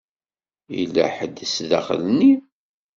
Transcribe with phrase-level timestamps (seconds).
[0.77, 2.33] Yella ḥedd zdaxel-nni.